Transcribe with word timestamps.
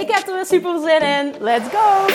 Ik 0.00 0.10
heb 0.10 0.26
er 0.26 0.34
weer 0.34 0.46
super 0.46 0.80
zin 0.80 1.00
in. 1.00 1.34
Let's 1.40 1.68
go! 1.68 2.06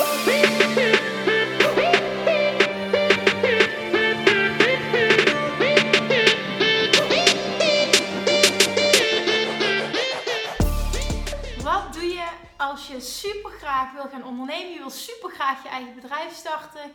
Wat 11.64 11.94
doe 11.94 12.04
je 12.04 12.28
als 12.58 12.88
je 12.88 13.00
super 13.00 13.52
graag 13.52 13.92
wil 13.92 14.08
gaan 14.12 14.24
ondernemen? 14.24 14.72
Je 14.72 14.78
wil 14.78 14.90
super 14.90 15.30
graag 15.30 15.64
je 15.64 15.70
eigen 15.70 15.96
bedrijf 15.96 16.34
starten, 16.34 16.92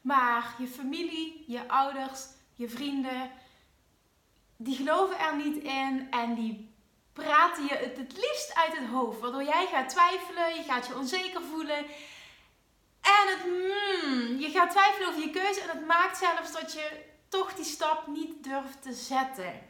maar 0.00 0.54
je 0.58 0.66
familie, 0.66 1.44
je 1.46 1.68
ouders, 1.68 2.26
je 2.54 2.68
vrienden, 2.68 3.30
die 4.56 4.76
geloven 4.76 5.18
er 5.18 5.36
niet 5.36 5.62
in 5.62 6.06
en 6.10 6.34
die 6.34 6.69
praten 7.12 7.64
je 7.64 7.74
het 7.74 7.96
het 7.96 8.12
liefst 8.12 8.54
uit 8.54 8.78
het 8.78 8.88
hoofd. 8.88 9.20
Waardoor 9.20 9.44
jij 9.44 9.66
gaat 9.72 9.88
twijfelen, 9.88 10.54
je 10.54 10.62
gaat 10.62 10.86
je 10.86 10.96
onzeker 10.96 11.42
voelen. 11.42 11.78
En 13.00 13.26
het, 13.26 13.44
mm, 13.44 14.38
je 14.38 14.50
gaat 14.50 14.70
twijfelen 14.70 15.08
over 15.08 15.20
je 15.20 15.30
keuze 15.30 15.60
en 15.60 15.68
het 15.68 15.86
maakt 15.86 16.18
zelfs 16.18 16.52
dat 16.52 16.72
je 16.72 17.04
toch 17.28 17.54
die 17.54 17.64
stap 17.64 18.06
niet 18.06 18.44
durft 18.44 18.82
te 18.82 18.92
zetten. 18.92 19.60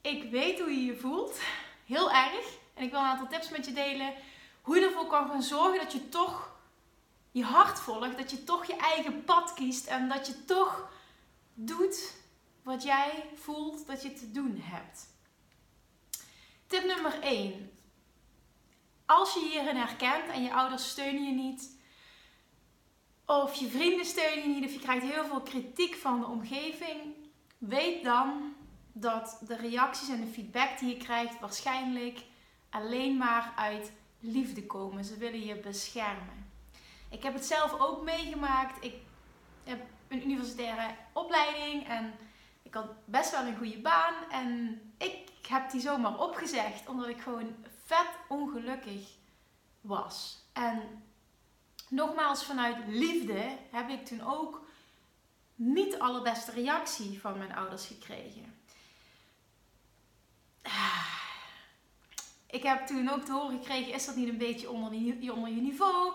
Ik 0.00 0.30
weet 0.30 0.60
hoe 0.60 0.70
je 0.70 0.84
je 0.84 0.96
voelt, 0.96 1.38
heel 1.86 2.12
erg. 2.12 2.46
En 2.74 2.84
ik 2.84 2.90
wil 2.90 3.00
een 3.00 3.06
aantal 3.06 3.28
tips 3.28 3.48
met 3.48 3.64
je 3.64 3.72
delen 3.72 4.14
hoe 4.62 4.76
je 4.76 4.86
ervoor 4.86 5.06
kan 5.06 5.28
gaan 5.28 5.42
zorgen 5.42 5.78
dat 5.78 5.92
je 5.92 6.08
toch 6.08 6.52
je 7.30 7.44
hart 7.44 7.80
volgt, 7.80 8.18
dat 8.18 8.30
je 8.30 8.44
toch 8.44 8.64
je 8.64 8.76
eigen 8.76 9.24
pad 9.24 9.54
kiest 9.54 9.86
en 9.86 10.08
dat 10.08 10.26
je 10.26 10.44
toch 10.44 10.88
doet 11.54 12.12
wat 12.62 12.82
jij 12.82 13.24
voelt 13.34 13.86
dat 13.86 14.02
je 14.02 14.12
te 14.12 14.30
doen 14.30 14.60
hebt. 14.62 15.13
Tip 16.74 16.84
nummer 16.84 17.20
1. 17.20 17.70
Als 19.06 19.34
je 19.34 19.40
hierin 19.40 19.76
herkent 19.76 20.30
en 20.32 20.42
je 20.42 20.54
ouders 20.54 20.88
steunen 20.88 21.24
je 21.24 21.32
niet, 21.32 21.78
of 23.26 23.54
je 23.54 23.68
vrienden 23.68 24.06
steunen 24.06 24.48
je 24.48 24.54
niet, 24.54 24.64
of 24.64 24.72
je 24.72 24.80
krijgt 24.80 25.06
heel 25.06 25.24
veel 25.24 25.40
kritiek 25.40 25.94
van 25.94 26.20
de 26.20 26.26
omgeving, 26.26 27.14
weet 27.58 28.04
dan 28.04 28.54
dat 28.92 29.40
de 29.46 29.56
reacties 29.56 30.08
en 30.08 30.20
de 30.20 30.26
feedback 30.26 30.78
die 30.78 30.88
je 30.88 30.96
krijgt 30.96 31.40
waarschijnlijk 31.40 32.24
alleen 32.70 33.16
maar 33.16 33.52
uit 33.56 33.92
liefde 34.20 34.66
komen. 34.66 35.04
Ze 35.04 35.16
willen 35.16 35.44
je 35.44 35.56
beschermen. 35.56 36.52
Ik 37.10 37.22
heb 37.22 37.34
het 37.34 37.44
zelf 37.44 37.80
ook 37.80 38.02
meegemaakt. 38.02 38.84
Ik 38.84 38.94
heb 39.64 39.80
een 40.08 40.24
universitaire 40.24 40.94
opleiding 41.12 41.88
en 41.88 42.14
ik 42.62 42.74
had 42.74 42.86
best 43.04 43.30
wel 43.30 43.46
een 43.46 43.56
goede 43.56 43.78
baan. 43.78 44.14
En 44.30 44.80
ik 44.98 45.23
heb 45.46 45.70
die 45.70 45.80
zomaar 45.80 46.18
opgezegd 46.18 46.88
omdat 46.88 47.08
ik 47.08 47.20
gewoon 47.20 47.54
vet 47.84 48.08
ongelukkig 48.28 49.08
was. 49.80 50.38
En 50.52 51.04
nogmaals, 51.88 52.44
vanuit 52.44 52.76
liefde 52.86 53.56
heb 53.70 53.88
ik 53.88 54.06
toen 54.06 54.20
ook 54.20 54.66
niet 55.54 55.90
de 55.90 55.98
allerbeste 55.98 56.50
reactie 56.50 57.20
van 57.20 57.38
mijn 57.38 57.54
ouders 57.54 57.86
gekregen. 57.86 58.58
Ik 62.46 62.62
heb 62.62 62.86
toen 62.86 63.08
ook 63.08 63.24
te 63.24 63.32
horen 63.32 63.58
gekregen: 63.58 63.92
is 63.92 64.06
dat 64.06 64.16
niet 64.16 64.28
een 64.28 64.38
beetje 64.38 64.70
onder 64.70 64.90
onder 65.32 65.50
je 65.50 65.60
niveau? 65.60 66.12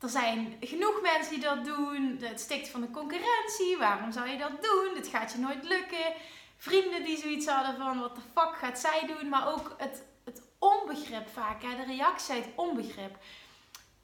Er 0.00 0.08
zijn 0.08 0.56
genoeg 0.60 1.00
mensen 1.02 1.32
die 1.32 1.42
dat 1.42 1.64
doen. 1.64 2.18
Het 2.20 2.40
stikt 2.40 2.68
van 2.68 2.80
de 2.80 2.90
concurrentie. 2.90 3.76
Waarom 3.78 4.12
zou 4.12 4.28
je 4.28 4.38
dat 4.38 4.62
doen? 4.62 4.94
Het 4.94 5.08
gaat 5.08 5.32
je 5.32 5.38
nooit 5.38 5.64
lukken. 5.64 6.14
Vrienden 6.60 7.04
die 7.04 7.16
zoiets 7.16 7.46
hadden 7.46 7.76
van 7.76 8.00
wat 8.00 8.14
de 8.14 8.22
fuck 8.34 8.56
gaat 8.56 8.78
zij 8.78 9.06
doen. 9.06 9.28
Maar 9.28 9.52
ook 9.52 9.74
het, 9.76 10.02
het 10.24 10.42
onbegrip 10.58 11.28
vaak. 11.28 11.62
Hè? 11.62 11.76
De 11.76 11.84
reactie 11.84 12.34
uit 12.34 12.48
onbegrip. 12.54 13.16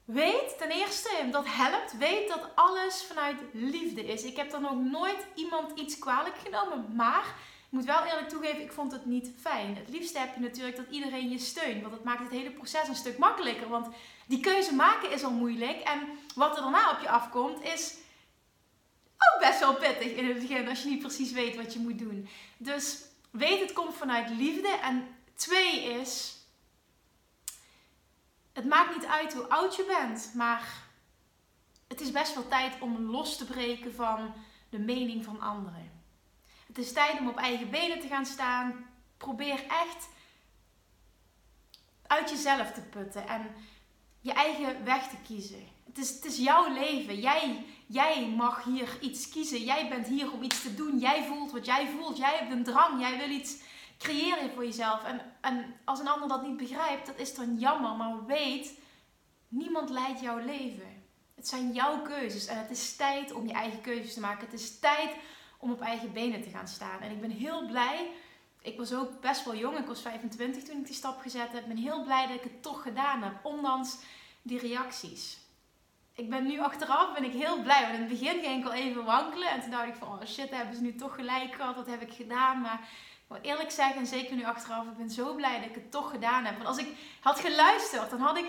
Weet 0.05 0.57
ten 0.57 0.69
eerste, 0.69 1.09
dat 1.31 1.45
helpt. 1.47 1.97
Weet 1.97 2.27
dat 2.27 2.49
alles 2.55 3.03
vanuit 3.03 3.37
liefde 3.53 4.05
is. 4.05 4.23
Ik 4.23 4.35
heb 4.35 4.51
dan 4.51 4.61
nog 4.61 4.75
nooit 4.75 5.25
iemand 5.35 5.79
iets 5.79 5.99
kwalijk 5.99 6.35
genomen. 6.43 6.95
Maar 6.95 7.25
ik 7.65 7.71
moet 7.71 7.85
wel 7.85 8.03
eerlijk 8.03 8.29
toegeven, 8.29 8.61
ik 8.61 8.71
vond 8.71 8.91
het 8.91 9.05
niet 9.05 9.31
fijn. 9.39 9.75
Het 9.75 9.89
liefste 9.89 10.19
heb 10.19 10.35
je 10.35 10.41
natuurlijk 10.41 10.75
dat 10.75 10.85
iedereen 10.89 11.29
je 11.29 11.39
steunt. 11.39 11.81
Want 11.81 11.93
dat 11.93 12.03
maakt 12.03 12.23
het 12.23 12.31
hele 12.31 12.51
proces 12.51 12.87
een 12.87 12.95
stuk 12.95 13.17
makkelijker. 13.17 13.69
Want 13.69 13.87
die 14.25 14.39
keuze 14.39 14.73
maken 14.73 15.11
is 15.11 15.23
al 15.23 15.31
moeilijk. 15.31 15.81
En 15.81 15.99
wat 16.35 16.55
er 16.55 16.61
daarna 16.61 16.91
op 16.91 16.99
je 17.01 17.09
afkomt 17.09 17.63
is 17.63 17.95
ook 19.33 19.41
best 19.41 19.59
wel 19.59 19.75
pittig 19.75 20.11
in 20.11 20.27
het 20.27 20.39
begin 20.39 20.67
als 20.67 20.83
je 20.83 20.89
niet 20.89 21.01
precies 21.01 21.31
weet 21.31 21.55
wat 21.55 21.73
je 21.73 21.79
moet 21.79 21.99
doen. 21.99 22.29
Dus 22.57 22.97
weet 23.31 23.59
het 23.59 23.73
komt 23.73 23.95
vanuit 23.95 24.29
liefde. 24.29 24.67
En 24.67 25.07
twee 25.35 25.83
is, 25.83 26.37
het 28.53 28.65
maakt 28.65 28.95
niet 28.95 29.05
uit 29.05 29.33
hoe 29.33 29.49
oud 29.49 29.75
je 29.75 29.85
bent, 29.85 30.31
maar 30.33 30.83
het 31.87 32.01
is 32.01 32.11
best 32.11 32.33
wel 32.33 32.47
tijd 32.47 32.73
om 32.79 32.99
los 32.99 33.37
te 33.37 33.45
breken 33.45 33.93
van 33.93 34.33
de 34.69 34.79
mening 34.79 35.23
van 35.23 35.41
anderen. 35.41 36.03
Het 36.67 36.77
is 36.77 36.93
tijd 36.93 37.19
om 37.19 37.27
op 37.27 37.37
eigen 37.37 37.69
benen 37.69 37.99
te 37.99 38.07
gaan 38.07 38.25
staan. 38.25 38.89
Probeer 39.17 39.63
echt 39.67 40.07
uit 42.07 42.29
jezelf 42.29 42.71
te 42.71 42.81
putten. 42.81 43.27
En 43.27 43.55
je 44.21 44.33
eigen 44.33 44.83
weg 44.83 45.07
te 45.07 45.15
kiezen. 45.23 45.74
Het 45.95 46.03
is, 46.03 46.15
het 46.15 46.25
is 46.25 46.37
jouw 46.37 46.73
leven. 46.73 47.19
Jij, 47.19 47.65
jij 47.85 48.27
mag 48.27 48.63
hier 48.63 48.97
iets 49.01 49.29
kiezen. 49.29 49.63
Jij 49.63 49.89
bent 49.89 50.07
hier 50.07 50.31
om 50.31 50.43
iets 50.43 50.61
te 50.61 50.75
doen. 50.75 50.99
Jij 50.99 51.25
voelt 51.25 51.51
wat 51.51 51.65
jij 51.65 51.87
voelt. 51.87 52.17
Jij 52.17 52.37
hebt 52.37 52.51
een 52.51 52.63
drang. 52.63 52.99
Jij 52.99 53.17
wil 53.17 53.29
iets 53.29 53.57
creëren 53.97 54.51
voor 54.51 54.65
jezelf. 54.65 55.03
En, 55.03 55.21
en 55.41 55.75
als 55.85 55.99
een 55.99 56.07
ander 56.07 56.27
dat 56.27 56.43
niet 56.43 56.57
begrijpt, 56.57 57.05
dat 57.05 57.17
is 57.17 57.35
dan 57.35 57.59
jammer. 57.59 57.95
Maar 57.95 58.25
weet, 58.25 58.79
niemand 59.47 59.89
leidt 59.89 60.21
jouw 60.21 60.37
leven. 60.37 61.03
Het 61.35 61.47
zijn 61.47 61.73
jouw 61.73 62.01
keuzes. 62.01 62.45
En 62.45 62.57
het 62.57 62.69
is 62.69 62.95
tijd 62.95 63.31
om 63.31 63.47
je 63.47 63.53
eigen 63.53 63.81
keuzes 63.81 64.13
te 64.13 64.19
maken. 64.19 64.45
Het 64.45 64.59
is 64.59 64.79
tijd 64.79 65.15
om 65.57 65.71
op 65.71 65.81
eigen 65.81 66.13
benen 66.13 66.41
te 66.41 66.49
gaan 66.49 66.67
staan. 66.67 66.99
En 67.01 67.11
ik 67.11 67.21
ben 67.21 67.31
heel 67.31 67.65
blij. 67.67 68.11
Ik 68.61 68.77
was 68.77 68.93
ook 68.93 69.21
best 69.21 69.45
wel 69.45 69.55
jong. 69.55 69.77
Ik 69.77 69.87
was 69.87 70.01
25 70.01 70.63
toen 70.63 70.79
ik 70.79 70.85
die 70.85 70.95
stap 70.95 71.21
gezet 71.21 71.51
heb. 71.51 71.61
Ik 71.61 71.67
ben 71.67 71.77
heel 71.77 72.03
blij 72.03 72.27
dat 72.27 72.35
ik 72.35 72.43
het 72.43 72.61
toch 72.61 72.81
gedaan 72.81 73.23
heb. 73.23 73.45
Ondanks 73.45 73.97
die 74.41 74.59
reacties. 74.59 75.43
Ik 76.15 76.29
ben 76.29 76.47
nu 76.47 76.59
achteraf 76.59 77.13
ben 77.13 77.23
ik 77.23 77.33
heel 77.33 77.61
blij. 77.61 77.81
Want 77.81 77.93
in 77.93 77.99
het 77.99 78.09
begin 78.09 78.43
ging 78.43 78.59
ik 78.59 78.65
al 78.65 78.73
even 78.73 79.05
wankelen. 79.05 79.49
En 79.49 79.61
toen 79.61 79.71
dacht 79.71 79.87
ik 79.87 79.95
van, 79.95 80.07
oh 80.07 80.25
shit, 80.25 80.49
hebben 80.49 80.75
ze 80.75 80.81
nu 80.81 80.95
toch 80.95 81.15
gelijk 81.15 81.53
gehad. 81.55 81.75
Wat 81.75 81.87
heb 81.87 82.01
ik 82.01 82.13
gedaan? 82.13 82.61
Maar 82.61 82.79
ik 82.81 83.25
wil 83.27 83.39
eerlijk 83.41 83.71
zeggen, 83.71 83.97
en 83.97 84.07
zeker 84.07 84.35
nu 84.35 84.45
achteraf, 84.45 84.85
ik 84.85 84.97
ben 84.97 85.09
zo 85.09 85.33
blij 85.33 85.59
dat 85.59 85.69
ik 85.69 85.75
het 85.75 85.91
toch 85.91 86.09
gedaan 86.09 86.45
heb. 86.45 86.55
Want 86.55 86.67
als 86.67 86.77
ik 86.77 86.87
had 87.21 87.39
geluisterd, 87.39 88.09
dan 88.09 88.19
had 88.19 88.37
ik 88.37 88.45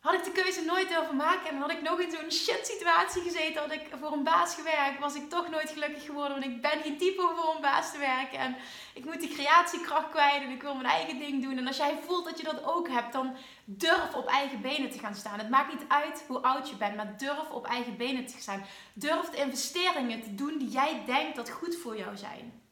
had 0.00 0.14
ik 0.14 0.24
de 0.24 0.42
keuze 0.42 0.64
nooit 0.64 0.88
durven 0.88 1.16
maken. 1.16 1.48
En 1.48 1.58
dan 1.58 1.60
had 1.60 1.70
ik 1.70 1.82
nog 1.82 2.00
in 2.00 2.10
zo'n 2.10 2.30
shit 2.30 2.66
situatie 2.66 3.22
gezeten. 3.22 3.60
Had 3.60 3.72
ik 3.72 3.88
voor 4.00 4.12
een 4.12 4.22
baas 4.22 4.54
gewerkt. 4.54 4.98
Was 5.00 5.14
ik 5.14 5.30
toch 5.30 5.50
nooit 5.50 5.70
gelukkig 5.70 6.04
geworden. 6.04 6.40
Want 6.40 6.52
ik 6.52 6.60
ben 6.60 6.82
geen 6.82 6.98
type 6.98 7.22
om 7.22 7.36
voor 7.36 7.54
een 7.54 7.60
baas 7.60 7.92
te 7.92 7.98
werken. 7.98 8.38
En 8.38 8.56
ik 8.94 9.04
moet 9.04 9.20
die 9.20 9.34
creatiekracht 9.34 10.08
kwijt. 10.08 10.42
En 10.42 10.50
ik 10.50 10.62
wil 10.62 10.74
mijn 10.74 10.94
eigen 10.94 11.18
ding 11.18 11.42
doen. 11.42 11.58
En 11.58 11.66
als 11.66 11.76
jij 11.76 11.98
voelt 12.06 12.24
dat 12.24 12.38
je 12.38 12.44
dat 12.44 12.64
ook 12.64 12.88
hebt. 12.88 13.12
Dan 13.12 13.36
durf 13.70 14.14
op 14.14 14.26
eigen 14.26 14.60
benen 14.60 14.90
te 14.90 14.98
gaan 14.98 15.14
staan. 15.14 15.38
Het 15.38 15.50
maakt 15.50 15.72
niet 15.72 15.88
uit 15.88 16.24
hoe 16.26 16.38
oud 16.38 16.68
je 16.68 16.76
bent. 16.76 16.96
Maar 16.96 17.16
durf 17.16 17.50
op 17.50 17.66
eigen 17.66 17.96
benen 17.96 18.26
te 18.26 18.38
staan. 18.38 18.64
Durf 18.92 19.30
de 19.30 19.36
investeringen 19.36 20.22
te 20.22 20.34
doen 20.34 20.58
die 20.58 20.68
jij 20.68 21.02
denkt 21.06 21.36
dat 21.36 21.50
goed 21.50 21.76
voor 21.76 21.96
jou 21.96 22.16
zijn. 22.16 22.62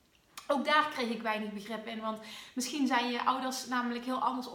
Ook 0.48 0.64
daar 0.64 0.88
kreeg 0.88 1.08
ik 1.08 1.22
weinig 1.22 1.52
begrip 1.52 1.86
in, 1.86 2.00
want 2.00 2.18
misschien 2.54 2.86
zijn 2.86 3.10
je 3.10 3.24
ouders 3.24 3.66
namelijk 3.66 4.04
heel 4.04 4.22
anders 4.22 4.46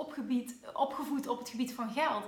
opgevoed 0.74 1.28
op 1.28 1.40
het 1.40 1.50
gebied 1.50 1.74
van 1.74 1.92
geld 1.92 2.26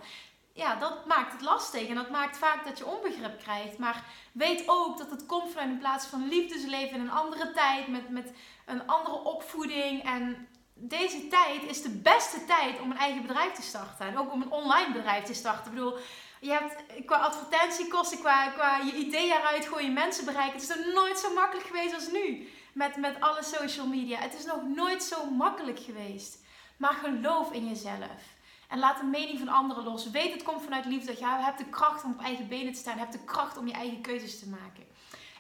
ja, 0.54 0.76
dat 0.76 1.06
maakt 1.06 1.32
het 1.32 1.42
lastig. 1.42 1.88
En 1.88 1.96
dat 1.96 2.10
maakt 2.10 2.38
vaak 2.38 2.66
dat 2.66 2.78
je 2.78 2.86
onbegrip 2.86 3.40
krijgt. 3.40 3.78
Maar 3.78 4.06
weet 4.32 4.64
ook 4.66 4.98
dat 4.98 5.10
het 5.10 5.26
komt 5.26 5.52
vanuit 5.52 5.70
een 5.70 5.78
plaats 5.78 6.06
van 6.06 6.28
liefdesleven 6.28 6.96
in 6.96 7.02
een 7.02 7.12
andere 7.12 7.52
tijd. 7.52 7.88
Met, 7.88 8.10
met 8.10 8.32
een 8.66 8.88
andere 8.88 9.16
opvoeding. 9.16 10.04
En 10.04 10.48
deze 10.74 11.28
tijd 11.28 11.64
is 11.64 11.82
de 11.82 11.90
beste 11.90 12.46
tijd 12.46 12.80
om 12.80 12.92
een 12.92 12.98
eigen 12.98 13.22
bedrijf 13.22 13.52
te 13.52 13.62
starten. 13.62 14.08
En 14.08 14.18
ook 14.18 14.32
om 14.32 14.42
een 14.42 14.52
online 14.52 14.94
bedrijf 14.94 15.24
te 15.24 15.34
starten. 15.34 15.66
Ik 15.66 15.74
bedoel, 15.74 15.98
je 16.40 16.52
hebt 16.52 16.76
qua 17.06 17.18
advertentiekosten, 17.18 18.20
qua, 18.20 18.50
qua 18.50 18.78
je 18.78 18.94
ideeën 18.94 19.36
eruit 19.36 19.68
gooien, 19.68 19.94
mensen 19.94 20.26
bereiken. 20.26 20.60
Het 20.60 20.70
is 20.70 20.76
nog 20.76 20.94
nooit 20.94 21.20
zo 21.20 21.34
makkelijk 21.34 21.68
geweest 21.68 21.94
als 21.94 22.12
nu. 22.12 22.50
Met, 22.74 22.96
met 22.96 23.16
alle 23.20 23.44
social 23.44 23.88
media. 23.88 24.20
Het 24.20 24.34
is 24.34 24.46
nog 24.46 24.68
nooit 24.76 25.04
zo 25.04 25.30
makkelijk 25.30 25.80
geweest. 25.80 26.38
Maar 26.78 26.94
geloof 26.94 27.52
in 27.52 27.68
jezelf. 27.68 28.22
En 28.68 28.80
laat 28.80 28.98
de 28.98 29.06
mening 29.06 29.40
van 29.40 29.48
anderen 29.48 29.84
los. 29.84 30.10
Weet 30.10 30.34
het 30.34 30.44
komt 30.44 30.64
vanuit 30.64 30.86
liefde. 30.86 31.12
Je 31.12 31.26
hebt 31.26 31.58
de 31.58 31.70
kracht 31.70 32.04
om 32.04 32.12
op 32.12 32.22
eigen 32.22 32.48
benen 32.48 32.74
te 32.74 32.80
staan. 32.80 32.94
Je 32.94 33.00
hebt 33.00 33.14
de 33.14 33.24
kracht 33.26 33.58
om 33.58 33.68
je 33.68 33.74
eigen 33.74 34.02
keuzes 34.02 34.40
te 34.40 34.50
maken. 34.50 34.84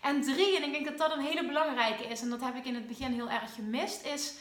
En 0.01 0.21
drie, 0.21 0.56
en 0.56 0.63
ik 0.63 0.71
denk 0.71 0.86
dat 0.86 0.97
dat 0.97 1.12
een 1.18 1.24
hele 1.24 1.45
belangrijke 1.45 2.03
is, 2.03 2.21
en 2.21 2.29
dat 2.29 2.41
heb 2.41 2.56
ik 2.56 2.65
in 2.65 2.75
het 2.75 2.88
begin 2.88 3.13
heel 3.13 3.29
erg 3.29 3.56
gemist, 3.56 4.06
is 4.06 4.33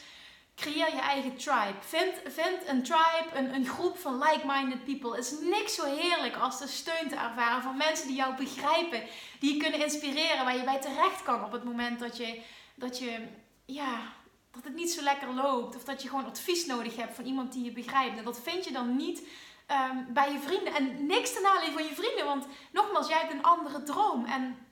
creëer 0.55 0.93
je 0.93 1.01
eigen 1.01 1.35
tribe. 1.37 1.75
Vind, 1.79 2.13
vind 2.25 2.67
een 2.67 2.83
tribe, 2.83 3.29
een, 3.33 3.53
een 3.53 3.65
groep 3.65 3.97
van 3.97 4.17
like-minded 4.17 4.83
people. 4.83 5.15
Het 5.15 5.31
is 5.31 5.39
niks 5.49 5.75
zo 5.75 5.95
heerlijk 5.95 6.35
als 6.35 6.59
de 6.59 6.67
steun 6.67 7.09
te 7.09 7.15
ervaren 7.15 7.63
van 7.63 7.77
mensen 7.77 8.07
die 8.07 8.15
jou 8.15 8.35
begrijpen, 8.35 9.03
die 9.39 9.53
je 9.53 9.61
kunnen 9.61 9.83
inspireren, 9.83 10.45
waar 10.45 10.57
je 10.57 10.63
bij 10.63 10.81
terecht 10.81 11.23
kan 11.23 11.43
op 11.43 11.51
het 11.51 11.63
moment 11.63 11.99
dat 11.99 12.17
je, 12.17 12.41
dat 12.75 12.99
je 12.99 13.27
ja, 13.65 14.13
dat 14.51 14.63
het 14.63 14.75
niet 14.75 14.91
zo 14.91 15.03
lekker 15.03 15.33
loopt. 15.33 15.75
Of 15.75 15.83
dat 15.83 16.01
je 16.01 16.09
gewoon 16.09 16.25
advies 16.25 16.65
nodig 16.65 16.95
hebt 16.95 17.15
van 17.15 17.25
iemand 17.25 17.53
die 17.53 17.63
je 17.63 17.71
begrijpt. 17.71 18.17
En 18.17 18.23
dat 18.23 18.41
vind 18.41 18.63
je 18.63 18.71
dan 18.71 18.95
niet 18.95 19.27
ehm, 19.67 19.97
bij 20.09 20.31
je 20.31 20.39
vrienden. 20.39 20.73
En 20.73 21.05
niks 21.05 21.33
ten 21.33 21.45
aanleiding 21.45 21.73
van 21.73 21.83
je 21.83 21.95
vrienden. 21.95 22.25
Want 22.25 22.47
nogmaals, 22.71 23.07
jij 23.07 23.19
hebt 23.19 23.33
een 23.33 23.43
andere 23.43 23.83
droom. 23.83 24.25
En 24.25 24.62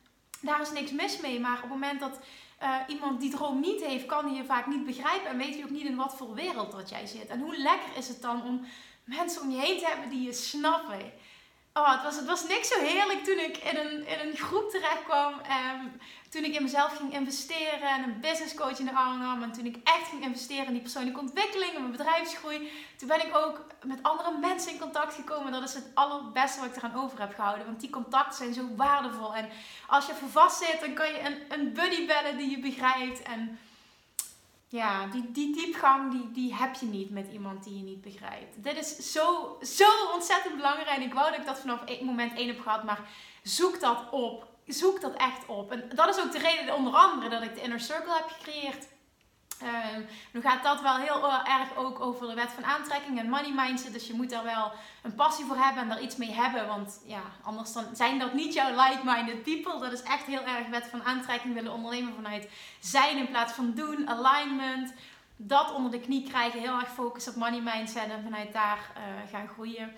daar 0.41 0.61
is 0.61 0.71
niks 0.71 0.91
mis 0.91 1.19
mee. 1.19 1.39
Maar 1.39 1.55
op 1.55 1.61
het 1.61 1.69
moment 1.69 1.99
dat 1.99 2.19
uh, 2.63 2.75
iemand 2.87 3.21
die 3.21 3.31
droom 3.31 3.59
niet 3.59 3.85
heeft, 3.85 4.05
kan 4.05 4.25
hij 4.25 4.35
je 4.35 4.45
vaak 4.45 4.67
niet 4.67 4.85
begrijpen. 4.85 5.29
En 5.29 5.37
weet 5.37 5.57
je 5.57 5.63
ook 5.63 5.69
niet 5.69 5.85
in 5.85 5.95
wat 5.95 6.17
voor 6.17 6.33
wereld 6.33 6.71
dat 6.71 6.89
jij 6.89 7.07
zit. 7.07 7.27
En 7.27 7.39
hoe 7.39 7.57
lekker 7.57 7.97
is 7.97 8.07
het 8.07 8.21
dan 8.21 8.43
om 8.43 8.65
mensen 9.03 9.41
om 9.41 9.51
je 9.51 9.59
heen 9.59 9.77
te 9.77 9.85
hebben 9.85 10.09
die 10.09 10.21
je 10.21 10.33
snappen. 10.33 11.11
Oh, 11.73 11.91
het 11.91 12.03
was, 12.03 12.15
het 12.15 12.25
was 12.25 12.47
niks 12.47 12.67
zo 12.67 12.79
heerlijk 12.79 13.23
toen 13.23 13.39
ik 13.39 13.57
in 13.57 13.77
een, 13.77 14.07
in 14.07 14.27
een 14.27 14.37
groep 14.37 14.69
terecht 14.69 15.03
kwam. 15.03 15.33
Um, 15.33 15.99
toen 16.29 16.43
ik 16.43 16.55
in 16.55 16.63
mezelf 16.63 16.97
ging 16.97 17.13
investeren 17.13 17.89
en 17.89 18.03
een 18.03 18.19
business 18.19 18.53
coach 18.53 18.79
in 18.79 18.85
de 18.85 18.95
arm 18.95 19.19
nam. 19.19 19.43
En 19.43 19.51
toen 19.51 19.65
ik 19.65 19.77
echt 19.83 20.07
ging 20.09 20.23
investeren 20.23 20.65
in 20.65 20.73
die 20.73 20.81
persoonlijke 20.81 21.19
ontwikkeling 21.19 21.73
en 21.73 21.79
mijn 21.79 21.91
bedrijfsgroei. 21.91 22.71
Toen 22.97 23.07
ben 23.07 23.25
ik 23.25 23.35
ook 23.35 23.65
met 23.83 24.03
andere 24.03 24.37
mensen 24.37 24.71
in 24.71 24.79
contact 24.79 25.13
gekomen. 25.13 25.51
Dat 25.51 25.63
is 25.63 25.73
het 25.73 25.91
allerbeste 25.93 26.59
wat 26.59 26.69
ik 26.69 26.75
eraan 26.75 27.03
over 27.03 27.19
heb 27.19 27.33
gehouden. 27.33 27.65
Want 27.65 27.79
die 27.79 27.89
contacten 27.89 28.37
zijn 28.37 28.53
zo 28.53 28.75
waardevol. 28.75 29.35
En 29.35 29.49
als 29.87 30.05
je 30.05 30.11
even 30.11 30.29
vast 30.29 30.63
zit, 30.63 30.79
dan 30.79 30.93
kan 30.93 31.07
je 31.07 31.19
een, 31.19 31.59
een 31.59 31.73
buddy 31.73 32.05
bellen 32.05 32.37
die 32.37 32.49
je 32.49 32.59
begrijpt. 32.59 33.21
En 33.21 33.59
ja, 34.71 35.07
die, 35.07 35.31
die 35.31 35.53
diepgang 35.53 36.11
die, 36.11 36.31
die 36.31 36.55
heb 36.55 36.75
je 36.75 36.85
niet 36.85 37.09
met 37.09 37.27
iemand 37.31 37.63
die 37.63 37.77
je 37.77 37.83
niet 37.83 38.01
begrijpt. 38.01 38.63
Dit 38.63 38.77
is 38.77 39.11
zo, 39.11 39.57
zo 39.61 39.89
ontzettend 40.13 40.55
belangrijk. 40.55 40.99
Ik 40.99 41.13
wou 41.13 41.29
dat 41.29 41.39
ik 41.39 41.45
dat 41.45 41.59
vanaf 41.59 42.01
moment 42.01 42.37
één 42.37 42.47
heb 42.47 42.59
gehad, 42.59 42.83
maar 42.83 43.09
zoek 43.43 43.79
dat 43.79 44.09
op. 44.11 44.47
Zoek 44.65 45.01
dat 45.01 45.13
echt 45.13 45.45
op. 45.45 45.71
En 45.71 45.89
dat 45.95 46.15
is 46.15 46.23
ook 46.23 46.31
de 46.31 46.39
reden, 46.39 46.75
onder 46.75 46.93
andere, 46.93 47.29
dat 47.29 47.43
ik 47.43 47.55
de 47.55 47.61
Inner 47.61 47.79
Circle 47.79 48.13
heb 48.13 48.27
gecreëerd. 48.27 48.87
Um, 49.63 50.05
nu 50.31 50.41
gaat 50.41 50.63
dat 50.63 50.81
wel 50.81 50.95
heel 50.95 51.31
erg 51.31 51.75
ook 51.75 51.99
over 51.99 52.27
de 52.27 52.33
wet 52.33 52.51
van 52.51 52.65
aantrekking 52.65 53.19
en 53.19 53.29
money 53.29 53.51
mindset. 53.55 53.93
Dus 53.93 54.07
je 54.07 54.13
moet 54.13 54.29
daar 54.29 54.43
wel 54.43 54.71
een 55.01 55.15
passie 55.15 55.45
voor 55.45 55.55
hebben 55.55 55.83
en 55.83 55.89
daar 55.89 56.01
iets 56.01 56.15
mee 56.15 56.31
hebben. 56.31 56.67
Want 56.67 57.01
ja, 57.05 57.21
anders 57.43 57.73
dan 57.73 57.85
zijn 57.93 58.19
dat 58.19 58.33
niet 58.33 58.53
jouw 58.53 58.69
like-minded 58.69 59.43
people. 59.43 59.79
Dat 59.79 59.91
is 59.91 60.03
echt 60.03 60.25
heel 60.25 60.43
erg 60.43 60.67
wet 60.67 60.87
van 60.87 61.03
aantrekking 61.03 61.53
willen 61.53 61.73
ondernemen 61.73 62.13
vanuit 62.13 62.49
zijn 62.79 63.17
in 63.17 63.29
plaats 63.29 63.53
van 63.53 63.73
doen. 63.73 64.09
Alignment. 64.09 64.93
Dat 65.37 65.73
onder 65.73 65.91
de 65.91 65.99
knie 65.99 66.29
krijgen. 66.29 66.59
Heel 66.59 66.79
erg 66.79 66.91
focus 66.93 67.27
op 67.27 67.35
money 67.35 67.61
mindset 67.61 68.09
en 68.09 68.23
vanuit 68.23 68.53
daar 68.53 68.79
uh, 68.97 69.31
gaan 69.31 69.47
groeien. 69.47 69.93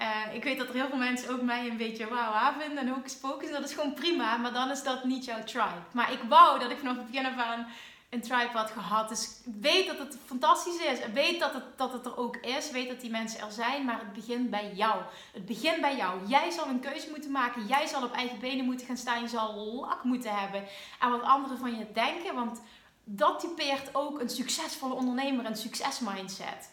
Uh, 0.00 0.34
ik 0.34 0.44
weet 0.44 0.58
dat 0.58 0.68
er 0.68 0.74
heel 0.74 0.88
veel 0.88 0.98
mensen 0.98 1.30
ook 1.30 1.42
mij 1.42 1.68
een 1.68 1.76
beetje 1.76 2.08
wauw 2.08 2.52
vinden 2.58 2.78
en 2.78 2.94
ook 2.94 3.10
focus. 3.10 3.50
Dat 3.50 3.64
is 3.64 3.74
gewoon 3.74 3.94
prima, 3.94 4.36
maar 4.36 4.52
dan 4.52 4.70
is 4.70 4.82
dat 4.82 5.04
niet 5.04 5.24
jouw 5.24 5.44
tribe. 5.44 5.82
Maar 5.90 6.12
ik 6.12 6.20
wou 6.28 6.58
dat 6.58 6.70
ik 6.70 6.78
vanaf 6.78 6.96
het 6.96 7.10
begin 7.10 7.26
af 7.26 7.36
aan 7.36 7.66
een 8.10 8.20
tribe 8.20 8.50
had 8.52 8.70
gehad. 8.70 9.08
Dus 9.08 9.40
weet 9.60 9.86
dat 9.86 9.98
het 9.98 10.16
fantastisch 10.24 10.76
is. 10.76 10.98
Weet 11.12 11.40
dat 11.40 11.52
het, 11.52 11.64
dat 11.76 11.92
het 11.92 12.06
er 12.06 12.16
ook 12.16 12.36
is. 12.36 12.70
Weet 12.70 12.88
dat 12.88 13.00
die 13.00 13.10
mensen 13.10 13.40
er 13.40 13.52
zijn. 13.52 13.84
Maar 13.84 13.98
het 13.98 14.12
begint 14.12 14.50
bij 14.50 14.72
jou. 14.74 15.02
Het 15.32 15.46
begint 15.46 15.80
bij 15.80 15.96
jou. 15.96 16.26
Jij 16.26 16.50
zal 16.50 16.66
een 16.66 16.80
keuze 16.80 17.10
moeten 17.10 17.30
maken. 17.30 17.66
Jij 17.66 17.86
zal 17.86 18.04
op 18.04 18.12
eigen 18.12 18.38
benen 18.38 18.64
moeten 18.64 18.86
gaan 18.86 18.96
staan. 18.96 19.20
Je 19.20 19.28
zal 19.28 19.54
lak 19.54 20.04
moeten 20.04 20.34
hebben 20.34 20.64
aan 20.98 21.10
wat 21.10 21.22
anderen 21.22 21.58
van 21.58 21.78
je 21.78 21.92
denken. 21.92 22.34
Want 22.34 22.60
dat 23.04 23.40
typeert 23.40 23.94
ook 23.94 24.20
een 24.20 24.30
succesvolle 24.30 24.94
ondernemer. 24.94 25.46
Een 25.46 25.56
succesmindset. 25.56 26.70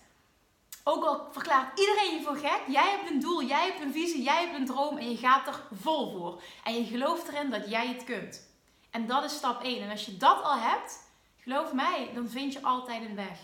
Ook 0.84 1.04
al 1.04 1.28
verklaart 1.32 1.80
iedereen 1.80 2.14
je 2.14 2.22
voor 2.24 2.36
gek, 2.36 2.62
jij 2.68 2.90
hebt 2.90 3.10
een 3.10 3.20
doel, 3.20 3.44
jij 3.44 3.66
hebt 3.66 3.82
een 3.82 3.92
visie, 3.92 4.24
jij 4.24 4.42
hebt 4.42 4.56
een 4.56 4.66
droom 4.66 4.98
en 4.98 5.10
je 5.10 5.18
gaat 5.18 5.48
er 5.48 5.62
vol 5.82 6.12
voor. 6.12 6.42
En 6.64 6.74
je 6.74 6.86
gelooft 6.86 7.28
erin 7.28 7.50
dat 7.50 7.70
jij 7.70 7.88
het 7.88 8.04
kunt. 8.04 8.48
En 8.92 9.08
dat 9.08 9.24
is 9.24 9.36
stap 9.36 9.64
1. 9.64 9.82
En 9.82 9.90
als 9.90 10.06
je 10.06 10.18
dat 10.18 10.44
al 10.44 10.58
hebt, 10.58 11.07
Geloof 11.48 11.74
mij, 11.74 12.10
dan 12.14 12.30
vind 12.30 12.54
je 12.54 12.62
altijd 12.62 13.02
een 13.02 13.16
weg. 13.16 13.40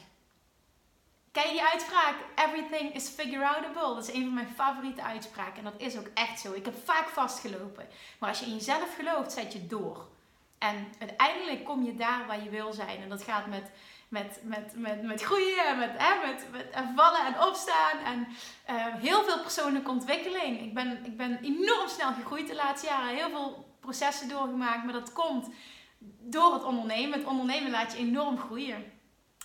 Ken 1.31 1.43
je 1.43 1.51
die 1.51 1.63
uitspraak? 1.63 2.15
Everything 2.35 2.93
is 2.93 3.09
figure 3.09 3.47
outable. 3.47 3.95
Dat 3.95 4.07
is 4.07 4.13
een 4.13 4.23
van 4.23 4.33
mijn 4.33 4.53
favoriete 4.55 5.03
uitspraken. 5.03 5.57
En 5.57 5.63
dat 5.63 5.81
is 5.81 5.97
ook 5.97 6.07
echt 6.13 6.39
zo. 6.39 6.53
Ik 6.53 6.65
heb 6.65 6.85
vaak 6.85 7.07
vastgelopen. 7.07 7.87
Maar 8.19 8.29
als 8.29 8.39
je 8.39 8.45
in 8.45 8.53
jezelf 8.53 8.95
gelooft, 8.95 9.31
zet 9.31 9.53
je 9.53 9.67
door. 9.67 10.07
En 10.57 10.87
uiteindelijk 10.99 11.65
kom 11.65 11.83
je 11.83 11.95
daar 11.95 12.25
waar 12.27 12.43
je 12.43 12.49
wil 12.49 12.73
zijn. 12.73 13.01
En 13.01 13.09
dat 13.09 13.23
gaat 13.23 13.47
met, 13.47 13.71
met, 14.07 14.39
met, 14.43 14.73
met, 14.75 15.03
met 15.03 15.21
groeien 15.21 15.65
en 15.65 15.77
met, 15.77 15.93
met, 16.25 16.51
met 16.51 16.69
en 16.69 16.93
vallen 16.95 17.25
en 17.25 17.41
opstaan. 17.41 17.97
En 18.05 18.27
uh, 18.69 18.85
heel 18.95 19.23
veel 19.23 19.41
persoonlijke 19.41 19.89
ontwikkeling. 19.89 20.61
Ik 20.61 20.73
ben, 20.73 21.05
ik 21.05 21.17
ben 21.17 21.39
enorm 21.41 21.87
snel 21.87 22.13
gegroeid 22.13 22.47
de 22.47 22.55
laatste 22.55 22.87
jaren. 22.87 23.15
Heel 23.15 23.29
veel 23.29 23.75
processen 23.79 24.29
doorgemaakt. 24.29 24.83
Maar 24.83 24.93
dat 24.93 25.13
komt 25.13 25.47
door 26.19 26.53
het 26.53 26.63
ondernemen. 26.63 27.19
Het 27.19 27.27
ondernemen 27.27 27.71
laat 27.71 27.91
je 27.91 27.97
enorm 27.97 28.37
groeien. 28.37 28.91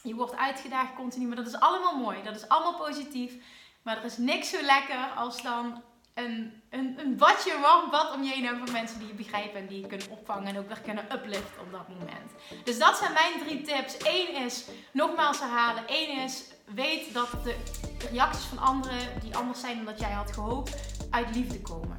Je 0.02 0.14
wordt 0.14 0.37
uitgedaagd 0.37 0.94
continu, 0.94 1.26
maar 1.26 1.37
dat 1.37 1.46
is 1.46 1.60
allemaal 1.60 1.96
mooi. 1.99 2.22
Dat 2.22 2.37
is 2.37 2.49
allemaal 2.49 2.87
positief. 2.87 3.34
Maar 3.82 3.96
er 3.96 4.05
is 4.05 4.16
niks 4.16 4.50
zo 4.50 4.62
lekker 4.62 5.10
als 5.16 5.43
dan 5.43 5.82
een, 6.14 6.62
een, 6.70 6.99
een 6.99 7.19
warm 7.60 7.90
bad 7.90 8.14
om 8.14 8.22
je 8.22 8.31
heen 8.31 8.44
hebben 8.44 8.64
van 8.64 8.72
mensen 8.72 8.99
die 8.99 9.08
je 9.08 9.14
begrijpen 9.14 9.60
en 9.60 9.66
die 9.66 9.81
je 9.81 9.87
kunnen 9.87 10.10
opvangen 10.10 10.46
en 10.46 10.58
ook 10.58 10.66
weer 10.69 10.81
kunnen 10.81 11.05
upliften 11.12 11.60
op 11.60 11.72
dat 11.72 11.88
moment. 11.88 12.32
Dus 12.64 12.78
dat 12.78 12.96
zijn 12.96 13.12
mijn 13.12 13.38
drie 13.46 13.62
tips. 13.62 13.96
Eén 13.99 14.44
is 14.44 14.64
nogmaals 14.93 15.40
herhalen. 15.40 15.84
Eén 15.87 16.19
is 16.19 16.44
weet 16.75 17.14
dat 17.14 17.31
de 17.44 17.56
reacties 18.11 18.44
van 18.44 18.58
anderen 18.58 19.20
die 19.20 19.37
anders 19.37 19.61
zijn 19.61 19.76
dan 19.76 19.84
dat 19.84 20.00
jij 20.00 20.11
had 20.11 20.32
gehoopt, 20.32 20.76
uit 21.11 21.34
liefde 21.34 21.61
komen. 21.61 21.96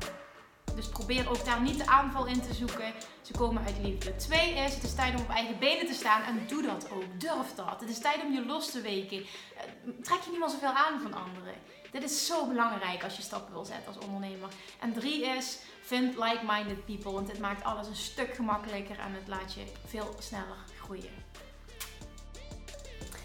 Dus 0.79 0.87
probeer 0.87 1.29
ook 1.29 1.45
daar 1.45 1.61
niet 1.61 1.77
de 1.77 1.87
aanval 1.87 2.25
in 2.25 2.41
te 2.41 2.53
zoeken. 2.53 2.93
Ze 3.21 3.33
komen 3.33 3.65
uit 3.65 3.77
liefde. 3.81 4.15
Twee 4.15 4.53
is, 4.53 4.74
het 4.74 4.83
is 4.83 4.93
tijd 4.93 5.15
om 5.15 5.21
op 5.21 5.29
eigen 5.29 5.59
benen 5.59 5.86
te 5.86 5.93
staan. 5.93 6.24
En 6.24 6.48
doe 6.48 6.62
dat 6.62 6.91
ook. 6.91 7.19
Durf 7.19 7.55
dat. 7.55 7.79
Het 7.79 7.89
is 7.89 8.00
tijd 8.00 8.24
om 8.24 8.33
je 8.33 8.45
los 8.45 8.71
te 8.71 8.81
weken. 8.81 9.17
Eh, 9.17 9.63
trek 10.01 10.21
je 10.21 10.29
niet 10.29 10.39
meer 10.39 10.50
zoveel 10.50 10.69
aan 10.69 11.01
van 11.01 11.13
anderen. 11.13 11.53
Dit 11.91 12.03
is 12.03 12.25
zo 12.25 12.48
belangrijk 12.48 13.03
als 13.03 13.15
je 13.15 13.21
stappen 13.21 13.53
wil 13.53 13.65
zetten 13.65 13.88
als 13.88 14.05
ondernemer. 14.05 14.50
En 14.79 14.93
drie 14.93 15.25
is, 15.25 15.57
vind 15.81 16.15
like-minded 16.15 16.86
people. 16.86 17.12
Want 17.12 17.27
dit 17.27 17.39
maakt 17.39 17.63
alles 17.63 17.88
een 17.88 17.95
stuk 17.95 18.36
gemakkelijker 18.36 19.00
en 19.00 19.13
het 19.13 19.27
laat 19.27 19.53
je 19.53 19.63
veel 19.86 20.15
sneller 20.19 20.57
groeien. 20.81 21.13